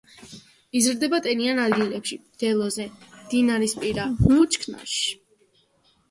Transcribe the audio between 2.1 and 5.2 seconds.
მდელოზე, მდინარისპირა ბუჩქნარში.